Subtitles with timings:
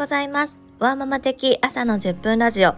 [0.00, 2.74] ございますワーママ的朝の10分ラジオ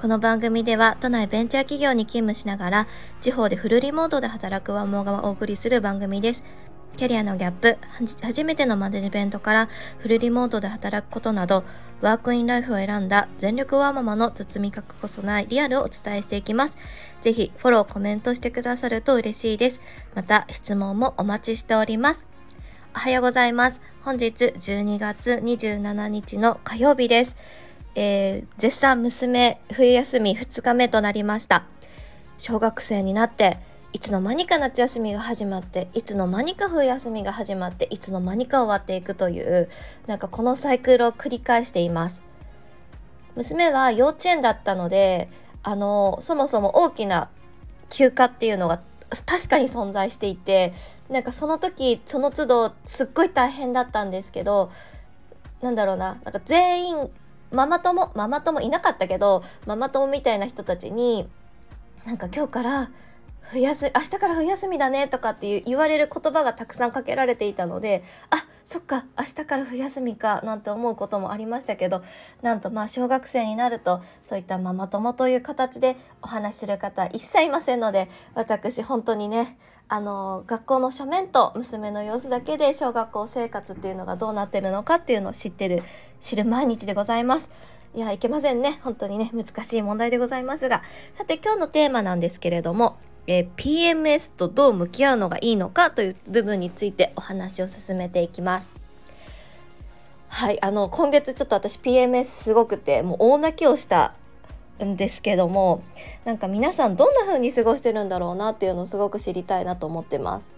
[0.00, 2.86] この番組では都内ベンチャー企業に勤務しながら
[3.20, 6.42] 地方でフルリモートで働くワンモーがお送りする番組です
[6.96, 7.78] キャリアのギャップ、
[8.22, 9.68] 初めてのマネジメントから
[9.98, 11.64] フルリモートで働くことなど、
[12.02, 16.76] ワークインライフを選んだ全力ワーママの包み隠さないリアルをお伝えしていきます。
[17.22, 19.80] ぜひフォロー、コメントしてくださると嬉しいです。
[20.14, 22.31] また質問もお待ちしております。
[22.94, 23.80] おはようございます。
[24.02, 27.36] 本日12月27日の火曜日です。
[27.94, 31.64] えー、絶賛娘冬休み2日目となりました。
[32.36, 33.58] 小学生になって
[33.94, 39.70] いつの間にか夏休みが始まっていつの間にか冬休みが始まっていつの間にか終わっていくという
[40.06, 42.22] なんかこのサイクルを繰り返しています
[43.36, 45.30] 娘は幼稚園だったので
[45.62, 47.30] あのそもそも大きな
[47.88, 48.80] 休暇っていうのが
[49.26, 50.72] 確かに存在していて
[51.12, 54.72] なんかその時その都度すっごい大変だったんですけど
[55.60, 57.10] なんだろうななんか全員
[57.52, 61.28] ママ友ママ友いなかったけどママ友みたいな人たちに
[62.06, 62.90] なんか今日から
[63.42, 72.02] 冬休明日から冬休みだねとかっていう言われる言葉がたくさんかけられていたのであそっか明日から冬休みかなんて思うこともありましたけど
[72.42, 85.82] なんとまあ小学生になるとそういったママ友という形でお話しする方一切いませんので私本当にねあの学校の書面と娘の様子だけで小学校生活っていうのがどうなってるのかっていうのを知ってる
[86.18, 87.50] 知る毎日でございます。
[87.94, 98.72] いやいけませんね本当にね難しい問題でございますがさて今日のテーマなんですけれどもえー、PMS とどう向き合うのがいいのかという部分についてお話を進めていきます。
[100.28, 104.14] はいあの今月ちょっと私 PMS すごくてもう大泣きをした
[104.82, 105.82] んですけども
[106.24, 110.50] なんか皆さんどんな風に過ごしてるんだろうなっていうのをすごく知りたいなと思ってます。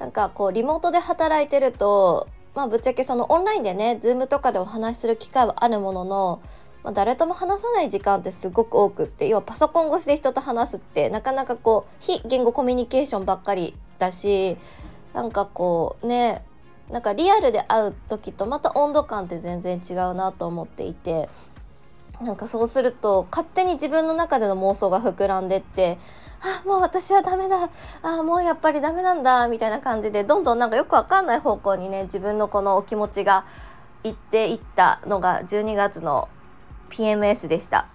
[0.00, 6.42] なんかこうリモートで働いてるとまあぶっちゃけそのオンラインでね Zoom とかでお話しする機会はあるものの
[6.84, 14.56] まあ、誰とも話さない時間ってすごく多くって要はパソコン越しで人と話すってなかなかこう非言語コミュニケーションばっかりだし
[15.14, 16.44] なんかこうね
[16.90, 21.28] なんかリアルで会う時とまた温度感って全然違うなと思っていて
[22.20, 25.98] なんかそうすると勝手に自分の中での妄想が膨らんでって
[26.40, 27.70] あもう私はダメだ
[28.02, 33.46] あもうやっぱりダメなんだみたいな感じでどんどんなんかよくわかんない方向にね自分のこのお気持ちが
[34.04, 36.28] いっていったのが12月の
[36.92, 37.88] PMS でした。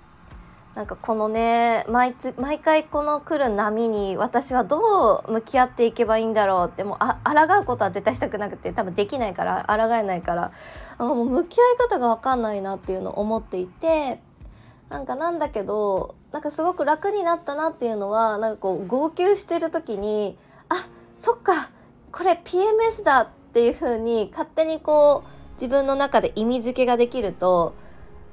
[0.78, 10.52] なんかこのね毎つ毎回この来る波に私はどう向き合っていけばいいんだろうってもうあ抗うことは絶対したくなくて多分できないから抗えないから
[11.00, 14.20] あもう向き合い方が分かんないなっていうのを思っていて
[14.90, 20.38] なんかなんだけどなんかすごく楽になったなっていうのはなんかこう号泣してる時に
[20.70, 20.88] あ
[21.18, 21.72] そっか
[22.12, 27.74] これ PMS だっていう風に勝手にこう自分の中で意味付けができると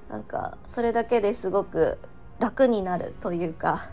[0.08, 1.98] なんかそれだけですごく
[2.38, 3.90] 楽になるというか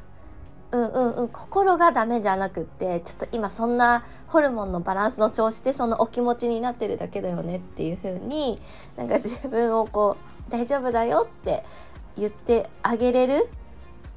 [0.72, 8.60] うんうんうん心がダメじゃなくってちょっと今そんなホルモンのバランスの調子でそのお気持ちになってるだけだよねっていう風に
[8.96, 10.18] なんか自分をこ
[10.48, 11.64] う大丈夫だよって
[12.18, 13.50] 言ってあげれる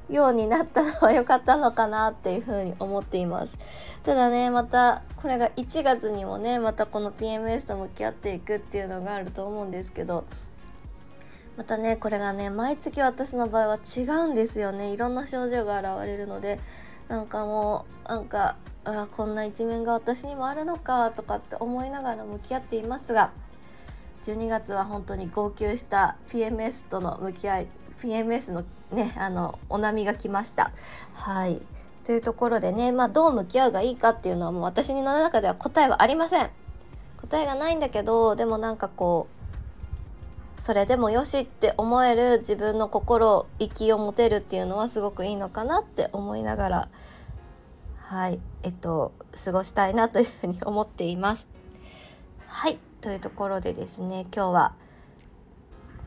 [0.09, 3.57] ようになったのは良かったのかなっていうふうに思っています。
[4.03, 10.25] ただねまたこれが1月にもねまたこの PMS と向き合っていくっていうのがあると思うんですけど
[11.57, 14.91] またねこれがね毎月私の場合は違うんですよね。
[14.91, 16.59] いろんな症状が現れるので。
[17.07, 23.31] なんかもうなんかあこんな一面が私にもあるのかとかって思いながら向き合っていますが
[24.23, 27.67] 12月は本当に号泣した PMS との向き合い
[28.01, 30.71] PMS のねあのお波が来ました。
[31.13, 31.61] はい。
[32.05, 36.49] というところでねまあどう向き合うがいいかっていうのはもう私の中では答えはありません。
[37.21, 39.34] 答えがないんだけどでもなんかこう
[40.59, 46.89] それでもよしって思える自分の心意気を持てるっていうのはすごくいいのかなって思いながら
[47.97, 51.47] はいえっと過ごしたいなというふうに思っています。
[52.47, 54.73] はいというところでですね今日は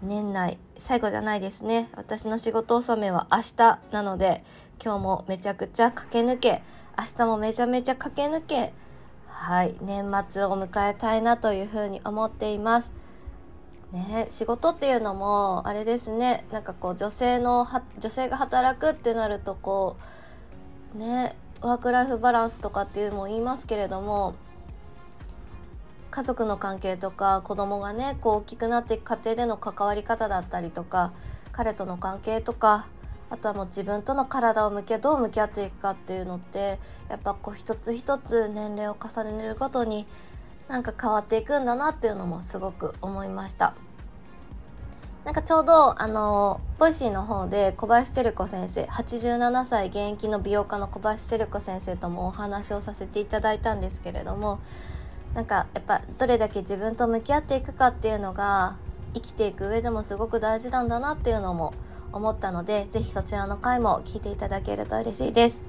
[0.03, 4.45] 年内最後じゃないですね私の仕事納めは明日なので
[4.83, 6.63] 今日もめちゃくちゃ駆け抜け
[6.97, 8.73] 明日もめちゃめちゃ駆け抜け
[9.27, 12.91] はい年末を迎えたいなというふうに思っています。
[13.93, 17.67] ね、仕事っていうのもあれですねなんかこう女性の
[17.99, 19.97] 女性が働くってなるとこ
[20.95, 24.35] うねワークライフバランスとかっていうのも言いますけれども
[26.11, 31.13] 家族の関係とか子供がねこう大きくなっていく過程での関わり方だったりとか
[31.53, 32.89] 彼との関係とか
[33.31, 40.07] あとはもう自分との対話、向きどう向き合っていくかっていうのってやっぱこう一つ一つ年齢を重ねるごとに
[40.69, 43.75] なんか変わっていくんだなっていうのもすごく思いました。
[45.25, 54.59] なんかちょうどあの Voicy の方で小林照子先生87歳現役の美容家の小林照子先生ともお話をさせていただいたんですけれども
[55.35, 58.77] なんかやっぱどれだけ自分と向き合っていくかっていうのが
[59.13, 61.75] 生きていく上でもすごく大事なんだなっていうのも
[62.11, 65.61] 思ったので是非そちらの回も聞いていただけると嬉しいです。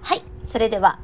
[0.00, 0.98] はいそれでは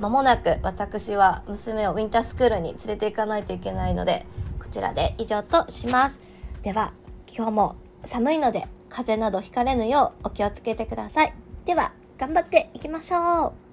[0.00, 4.26] 間もなく私は娘をウィンタースクールに連れて行かないといけないので
[4.58, 6.20] こちらで以上とします。
[6.62, 6.92] では
[7.34, 11.34] 今日も寒いので風邪などひかれぬようお気をつけてください。
[11.64, 13.67] では頑張っていきましょう。